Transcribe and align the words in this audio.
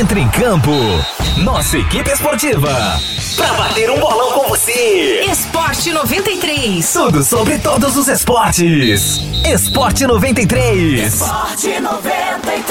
Entre 0.00 0.18
em 0.18 0.28
campo. 0.30 0.70
Nossa 1.44 1.76
equipe 1.76 2.10
esportiva. 2.10 2.70
Pra 3.36 3.52
bater 3.52 3.90
um 3.90 4.00
bolão 4.00 4.32
com 4.32 4.48
você. 4.48 5.26
Esporte 5.30 5.92
93. 5.92 6.90
Tudo 6.90 7.22
sobre 7.22 7.58
todos 7.58 7.98
os 7.98 8.08
esportes. 8.08 9.20
Esporte 9.44 10.06
93. 10.06 11.12
Esporte 11.12 11.78
93. 11.78 12.64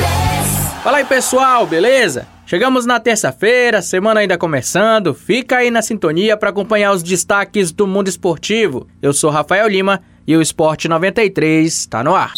Fala 0.84 0.98
aí 0.98 1.06
pessoal, 1.06 1.68
beleza? 1.68 2.28
Chegamos 2.48 2.88
na 2.88 3.00
terça-feira, 3.00 3.80
semana 3.84 4.22
ainda 4.22 4.36
começando. 4.36 5.14
Fica 5.14 5.58
aí 5.58 5.70
na 5.70 5.84
sintonia 5.84 6.36
para 6.36 6.50
acompanhar 6.50 6.94
os 6.94 7.04
destaques 7.04 7.72
do 7.72 7.86
mundo 7.86 8.08
esportivo. 8.08 8.88
Eu 9.04 9.14
sou 9.14 9.30
Rafael 9.30 9.68
Lima 9.68 10.02
e 10.26 10.36
o 10.36 10.42
Esporte 10.42 10.88
93 10.88 11.72
está 11.72 12.04
no 12.04 12.16
ar. 12.16 12.34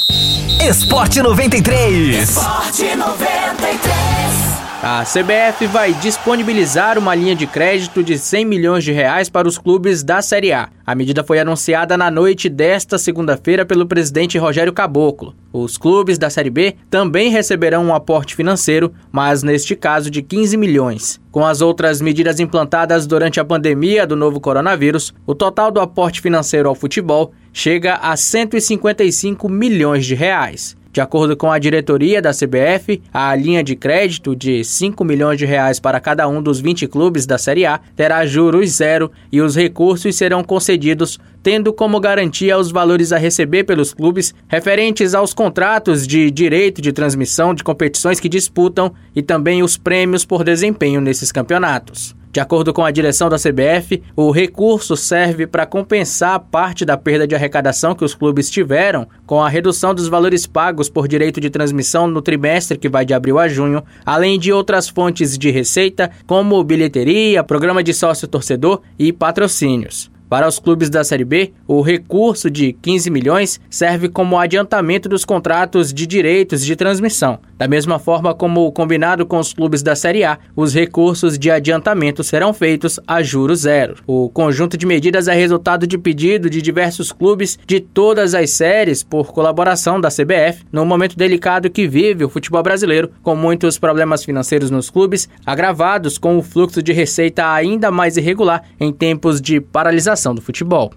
Esporte 0.67 1.21
93. 1.21 2.29
Esporte 2.29 2.93
93. 2.93 4.61
A 4.83 5.03
CBF 5.03 5.67
vai 5.67 5.93
disponibilizar 5.93 6.97
uma 6.97 7.13
linha 7.13 7.35
de 7.35 7.45
crédito 7.45 8.01
de 8.03 8.17
100 8.17 8.45
milhões 8.45 8.83
de 8.83 8.91
reais 8.91 9.29
para 9.29 9.47
os 9.47 9.55
clubes 9.55 10.01
da 10.01 10.23
Série 10.23 10.51
A. 10.51 10.69
A 10.83 10.95
medida 10.95 11.23
foi 11.23 11.37
anunciada 11.39 11.95
na 11.95 12.09
noite 12.09 12.49
desta 12.49 12.97
segunda-feira 12.97 13.63
pelo 13.63 13.85
presidente 13.85 14.39
Rogério 14.39 14.73
Caboclo. 14.73 15.35
Os 15.53 15.77
clubes 15.77 16.17
da 16.17 16.31
Série 16.31 16.49
B 16.49 16.75
também 16.89 17.29
receberão 17.29 17.85
um 17.85 17.93
aporte 17.93 18.35
financeiro, 18.35 18.91
mas 19.11 19.43
neste 19.43 19.75
caso 19.75 20.09
de 20.09 20.23
15 20.23 20.57
milhões. 20.57 21.21
Com 21.31 21.45
as 21.45 21.61
outras 21.61 22.01
medidas 22.01 22.39
implantadas 22.39 23.05
durante 23.05 23.39
a 23.39 23.45
pandemia 23.45 24.07
do 24.07 24.15
novo 24.15 24.39
coronavírus, 24.39 25.13
o 25.27 25.35
total 25.35 25.69
do 25.69 25.79
aporte 25.79 26.21
financeiro 26.21 26.67
ao 26.67 26.73
futebol 26.73 27.33
chega 27.53 27.99
a 28.01 28.17
155 28.17 29.47
milhões 29.47 30.07
de 30.07 30.15
reais. 30.15 30.75
De 30.91 30.99
acordo 30.99 31.37
com 31.37 31.49
a 31.49 31.57
diretoria 31.57 32.21
da 32.21 32.31
CBF, 32.31 33.01
a 33.13 33.33
linha 33.33 33.63
de 33.63 33.77
crédito 33.77 34.35
de 34.35 34.61
5 34.61 35.05
milhões 35.05 35.37
de 35.37 35.45
reais 35.45 35.79
para 35.79 36.01
cada 36.01 36.27
um 36.27 36.41
dos 36.41 36.59
20 36.59 36.85
clubes 36.87 37.25
da 37.25 37.37
Série 37.37 37.65
A 37.65 37.79
terá 37.95 38.25
juros 38.25 38.71
zero 38.71 39.09
e 39.31 39.39
os 39.39 39.55
recursos 39.55 40.15
serão 40.15 40.43
concedidos 40.43 41.17
tendo 41.41 41.71
como 41.71 41.99
garantia 41.99 42.57
os 42.57 42.71
valores 42.71 43.13
a 43.13 43.17
receber 43.17 43.63
pelos 43.63 43.93
clubes 43.93 44.35
referentes 44.49 45.13
aos 45.13 45.33
contratos 45.33 46.05
de 46.05 46.29
direito 46.29 46.81
de 46.81 46.91
transmissão 46.91 47.53
de 47.53 47.63
competições 47.63 48.19
que 48.19 48.27
disputam 48.29 48.93
e 49.15 49.21
também 49.21 49.63
os 49.63 49.77
prêmios 49.77 50.25
por 50.25 50.43
desempenho 50.43 50.99
nesses 50.99 51.31
campeonatos. 51.31 52.13
De 52.31 52.39
acordo 52.39 52.73
com 52.73 52.85
a 52.85 52.91
direção 52.91 53.27
da 53.27 53.35
CBF, 53.35 54.01
o 54.15 54.31
recurso 54.31 54.95
serve 54.95 55.45
para 55.45 55.65
compensar 55.65 56.39
parte 56.39 56.85
da 56.85 56.95
perda 56.95 57.27
de 57.27 57.35
arrecadação 57.35 57.93
que 57.93 58.05
os 58.05 58.15
clubes 58.15 58.49
tiveram 58.49 59.05
com 59.25 59.43
a 59.43 59.49
redução 59.49 59.93
dos 59.93 60.07
valores 60.07 60.47
pagos 60.47 60.87
por 60.87 61.09
direito 61.09 61.41
de 61.41 61.49
transmissão 61.49 62.07
no 62.07 62.21
trimestre 62.21 62.77
que 62.77 62.87
vai 62.87 63.05
de 63.05 63.13
abril 63.13 63.37
a 63.37 63.49
junho, 63.49 63.83
além 64.05 64.39
de 64.39 64.53
outras 64.53 64.87
fontes 64.87 65.37
de 65.37 65.51
receita, 65.51 66.09
como 66.25 66.63
bilheteria, 66.63 67.43
programa 67.43 67.83
de 67.83 67.93
sócio-torcedor 67.93 68.81
e 68.97 69.11
patrocínios. 69.11 70.09
Para 70.31 70.47
os 70.47 70.59
clubes 70.59 70.89
da 70.89 71.03
Série 71.03 71.25
B, 71.25 71.51
o 71.67 71.81
recurso 71.81 72.49
de 72.49 72.71
15 72.71 73.09
milhões 73.09 73.59
serve 73.69 74.07
como 74.07 74.39
adiantamento 74.39 75.09
dos 75.09 75.25
contratos 75.25 75.93
de 75.93 76.07
direitos 76.07 76.65
de 76.65 76.73
transmissão. 76.73 77.39
Da 77.57 77.67
mesma 77.67 77.99
forma 77.99 78.33
como 78.33 78.71
combinado 78.71 79.25
com 79.25 79.37
os 79.37 79.53
clubes 79.53 79.83
da 79.83 79.93
Série 79.93 80.23
A, 80.23 80.39
os 80.55 80.73
recursos 80.73 81.37
de 81.37 81.51
adiantamento 81.51 82.23
serão 82.23 82.53
feitos 82.53 82.97
a 83.05 83.21
juro 83.21 83.53
zero. 83.53 83.95
O 84.07 84.29
conjunto 84.29 84.77
de 84.77 84.85
medidas 84.85 85.27
é 85.27 85.33
resultado 85.33 85.85
de 85.85 85.97
pedido 85.97 86.49
de 86.49 86.61
diversos 86.61 87.11
clubes 87.11 87.59
de 87.67 87.81
todas 87.81 88.33
as 88.33 88.51
séries 88.51 89.03
por 89.03 89.33
colaboração 89.33 89.99
da 89.99 90.07
CBF 90.07 90.63
no 90.71 90.85
momento 90.85 91.17
delicado 91.17 91.69
que 91.69 91.89
vive 91.89 92.23
o 92.23 92.29
futebol 92.29 92.63
brasileiro, 92.63 93.11
com 93.21 93.35
muitos 93.35 93.77
problemas 93.77 94.23
financeiros 94.23 94.71
nos 94.71 94.89
clubes, 94.89 95.27
agravados 95.45 96.17
com 96.17 96.37
o 96.37 96.41
fluxo 96.41 96.81
de 96.81 96.93
receita 96.93 97.51
ainda 97.51 97.91
mais 97.91 98.15
irregular 98.15 98.63
em 98.79 98.93
tempos 98.93 99.41
de 99.41 99.59
paralisação 99.59 100.20
do 100.35 100.41
futebol. 100.41 100.91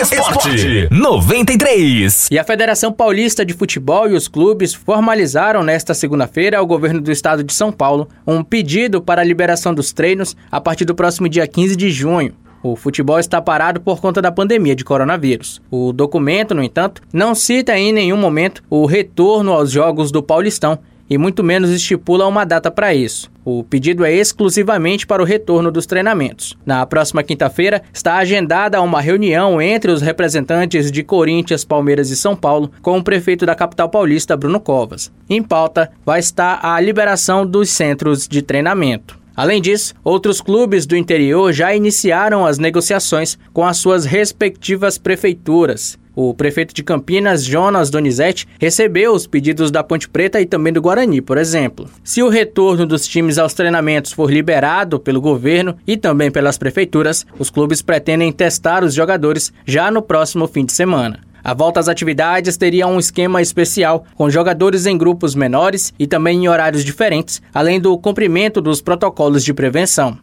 Esporte 0.00 0.88
93. 0.90 2.28
E 2.30 2.38
a 2.38 2.44
Federação 2.44 2.92
Paulista 2.92 3.44
de 3.44 3.54
Futebol 3.54 4.08
e 4.08 4.14
os 4.14 4.28
clubes 4.28 4.74
formalizaram 4.74 5.62
nesta 5.62 5.94
segunda-feira 5.94 6.58
ao 6.58 6.66
governo 6.66 7.00
do 7.00 7.12
estado 7.12 7.44
de 7.44 7.52
São 7.52 7.70
Paulo 7.72 8.08
um 8.26 8.42
pedido 8.42 9.00
para 9.00 9.22
a 9.22 9.24
liberação 9.24 9.72
dos 9.72 9.92
treinos 9.92 10.36
a 10.50 10.60
partir 10.60 10.84
do 10.84 10.94
próximo 10.94 11.28
dia 11.28 11.46
15 11.46 11.76
de 11.76 11.90
junho. 11.90 12.34
O 12.62 12.76
futebol 12.76 13.18
está 13.18 13.42
parado 13.42 13.80
por 13.80 14.00
conta 14.00 14.22
da 14.22 14.32
pandemia 14.32 14.74
de 14.74 14.84
coronavírus. 14.84 15.60
O 15.70 15.92
documento, 15.92 16.54
no 16.54 16.62
entanto, 16.62 17.02
não 17.12 17.34
cita 17.34 17.76
em 17.76 17.92
nenhum 17.92 18.16
momento 18.16 18.62
o 18.70 18.86
retorno 18.86 19.52
aos 19.52 19.70
jogos 19.70 20.10
do 20.10 20.22
Paulistão 20.22 20.78
e 21.08 21.18
muito 21.18 21.42
menos 21.42 21.70
estipula 21.70 22.26
uma 22.26 22.44
data 22.44 22.70
para 22.70 22.94
isso. 22.94 23.30
O 23.44 23.62
pedido 23.62 24.04
é 24.04 24.12
exclusivamente 24.12 25.06
para 25.06 25.22
o 25.22 25.26
retorno 25.26 25.70
dos 25.70 25.86
treinamentos. 25.86 26.56
Na 26.64 26.84
próxima 26.86 27.22
quinta-feira 27.22 27.82
está 27.92 28.16
agendada 28.16 28.80
uma 28.80 29.00
reunião 29.00 29.60
entre 29.60 29.90
os 29.90 30.00
representantes 30.00 30.90
de 30.90 31.02
Corinthians, 31.02 31.64
Palmeiras 31.64 32.10
e 32.10 32.16
São 32.16 32.34
Paulo 32.34 32.70
com 32.80 32.98
o 32.98 33.04
prefeito 33.04 33.44
da 33.44 33.54
capital 33.54 33.88
paulista, 33.88 34.36
Bruno 34.36 34.60
Covas. 34.60 35.12
Em 35.28 35.42
pauta 35.42 35.90
vai 36.04 36.20
estar 36.20 36.60
a 36.62 36.80
liberação 36.80 37.46
dos 37.46 37.68
centros 37.68 38.26
de 38.26 38.40
treinamento. 38.40 39.18
Além 39.36 39.60
disso, 39.60 39.94
outros 40.04 40.40
clubes 40.40 40.86
do 40.86 40.96
interior 40.96 41.52
já 41.52 41.74
iniciaram 41.74 42.46
as 42.46 42.58
negociações 42.58 43.36
com 43.52 43.66
as 43.66 43.78
suas 43.78 44.04
respectivas 44.04 44.96
prefeituras. 44.96 45.98
O 46.16 46.32
prefeito 46.32 46.72
de 46.72 46.82
Campinas, 46.82 47.44
Jonas 47.44 47.90
Donizete, 47.90 48.46
recebeu 48.60 49.12
os 49.12 49.26
pedidos 49.26 49.70
da 49.70 49.82
Ponte 49.82 50.08
Preta 50.08 50.40
e 50.40 50.46
também 50.46 50.72
do 50.72 50.80
Guarani, 50.80 51.20
por 51.20 51.38
exemplo. 51.38 51.88
Se 52.04 52.22
o 52.22 52.28
retorno 52.28 52.86
dos 52.86 53.06
times 53.06 53.36
aos 53.36 53.54
treinamentos 53.54 54.12
for 54.12 54.30
liberado 54.30 55.00
pelo 55.00 55.20
governo 55.20 55.76
e 55.86 55.96
também 55.96 56.30
pelas 56.30 56.56
prefeituras, 56.56 57.26
os 57.38 57.50
clubes 57.50 57.82
pretendem 57.82 58.30
testar 58.30 58.84
os 58.84 58.94
jogadores 58.94 59.52
já 59.66 59.90
no 59.90 60.02
próximo 60.02 60.46
fim 60.46 60.64
de 60.64 60.72
semana. 60.72 61.20
A 61.42 61.52
volta 61.52 61.78
às 61.78 61.88
atividades 61.88 62.56
teria 62.56 62.86
um 62.86 62.98
esquema 62.98 63.42
especial, 63.42 64.04
com 64.14 64.30
jogadores 64.30 64.86
em 64.86 64.96
grupos 64.96 65.34
menores 65.34 65.92
e 65.98 66.06
também 66.06 66.44
em 66.44 66.48
horários 66.48 66.82
diferentes, 66.82 67.42
além 67.52 67.78
do 67.78 67.98
cumprimento 67.98 68.62
dos 68.62 68.80
protocolos 68.80 69.44
de 69.44 69.52
prevenção. 69.52 70.16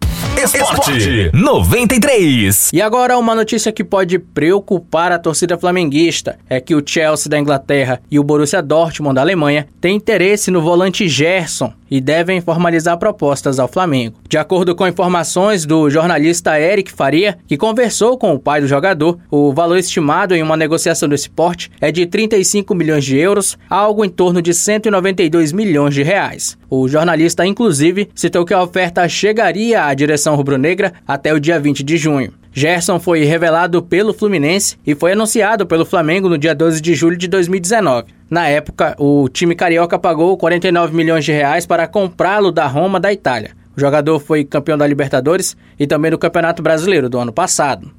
Esporte 0.44 1.30
93. 1.34 2.72
E 2.74 2.82
agora 2.82 3.16
uma 3.18 3.36
notícia 3.36 3.72
que 3.72 3.84
pode 3.84 4.18
preocupar 4.18 5.12
a 5.12 5.20
torcida 5.20 5.56
flamenguista 5.56 6.40
é 6.50 6.60
que 6.60 6.74
o 6.74 6.82
Chelsea 6.84 7.30
da 7.30 7.38
Inglaterra 7.38 8.02
e 8.10 8.18
o 8.18 8.24
Borussia 8.24 8.62
Dortmund 8.62 9.16
da 9.16 9.22
Alemanha 9.22 9.68
têm 9.80 9.98
interesse 9.98 10.50
no 10.50 10.60
volante 10.62 11.08
Gerson 11.08 11.72
e 11.92 12.02
devem 12.02 12.42
formalizar 12.42 12.98
propostas 12.98 13.60
ao 13.60 13.68
Flamengo. 13.68 14.18
De 14.28 14.38
acordo 14.38 14.74
com 14.74 14.88
informações 14.88 15.66
do 15.66 15.90
jornalista 15.90 16.60
Eric 16.60 16.92
Faria, 16.92 17.38
que 17.46 17.58
conversou 17.58 18.18
com 18.18 18.34
o 18.34 18.40
pai 18.40 18.62
do 18.62 18.68
jogador, 18.68 19.20
o 19.30 19.54
valor 19.54 19.78
estimado 19.78 20.34
em 20.34 20.42
uma 20.42 20.58
negociação 20.58 21.08
desse 21.08 21.30
porte 21.30 21.70
é 21.80 21.92
de 21.92 22.06
35 22.06 22.74
milhões 22.74 23.04
de 23.04 23.18
euros, 23.18 23.58
algo 23.70 24.04
em 24.06 24.10
torno 24.10 24.42
de 24.42 24.54
192 24.54 25.52
milhões 25.52 25.94
de 25.94 26.02
reais. 26.02 26.58
O 26.74 26.88
jornalista, 26.88 27.46
inclusive, 27.46 28.08
citou 28.16 28.46
que 28.46 28.54
a 28.54 28.64
oferta 28.64 29.06
chegaria 29.10 29.84
à 29.84 29.94
direção 29.94 30.38
rubro-negra 30.38 30.94
até 31.06 31.34
o 31.34 31.40
dia 31.40 31.60
20 31.60 31.84
de 31.84 31.98
junho. 31.98 32.32
Gerson 32.54 32.98
foi 32.98 33.26
revelado 33.26 33.84
pelo 33.84 34.14
Fluminense 34.14 34.78
e 34.88 34.96
foi 34.96 35.12
anunciado 35.12 35.66
pelo 35.66 35.86
Flamengo 35.86 36.30
no 36.30 36.38
dia 36.38 36.56
12 36.56 36.80
de 36.80 36.96
julho 36.96 37.18
de 37.18 37.28
2019. 37.28 38.14
Na 38.30 38.48
época, 38.48 38.96
o 38.98 39.28
time 39.28 39.54
carioca 39.54 40.00
pagou 40.00 40.38
49 40.38 40.96
milhões 40.96 41.26
de 41.26 41.34
reais 41.34 41.66
para 41.66 41.88
comprá-lo 41.88 42.54
da 42.54 42.68
Roma 42.68 43.02
da 43.02 43.12
Itália. 43.12 43.52
O 43.76 43.80
jogador 43.80 44.18
foi 44.22 44.46
campeão 44.46 44.78
da 44.78 44.88
Libertadores 44.88 45.58
e 45.78 45.86
também 45.86 46.10
do 46.10 46.18
Campeonato 46.18 46.64
Brasileiro 46.64 47.10
do 47.10 47.20
ano 47.20 47.34
passado. 47.34 47.92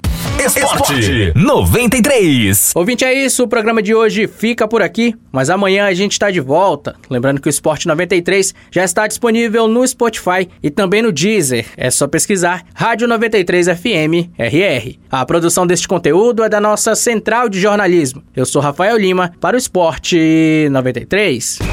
Esporte 0.45 1.33
93. 1.35 2.71
Ouvinte, 2.75 3.05
é 3.05 3.13
isso. 3.13 3.43
O 3.43 3.47
programa 3.47 3.81
de 3.81 3.95
hoje 3.95 4.27
fica 4.27 4.67
por 4.67 4.81
aqui, 4.81 5.15
mas 5.31 5.49
amanhã 5.49 5.85
a 5.85 5.93
gente 5.93 6.11
está 6.13 6.29
de 6.29 6.39
volta. 6.39 6.95
Lembrando 7.09 7.39
que 7.39 7.47
o 7.47 7.49
Esporte 7.49 7.87
93 7.87 8.53
já 8.69 8.83
está 8.83 9.07
disponível 9.07 9.67
no 9.67 9.87
Spotify 9.87 10.49
e 10.61 10.69
também 10.69 11.01
no 11.01 11.11
Deezer. 11.11 11.65
É 11.77 11.89
só 11.89 12.07
pesquisar 12.07 12.63
Rádio 12.73 13.07
93 13.07 13.67
FM 13.67 14.29
RR. 14.37 14.99
A 15.09 15.25
produção 15.25 15.65
deste 15.65 15.87
conteúdo 15.87 16.43
é 16.43 16.49
da 16.49 16.59
nossa 16.59 16.95
central 16.95 17.47
de 17.47 17.59
jornalismo. 17.59 18.21
Eu 18.35 18.45
sou 18.45 18.61
Rafael 18.61 18.97
Lima 18.97 19.31
para 19.39 19.55
o 19.55 19.59
Esporte 19.59 20.67
93. 20.71 21.72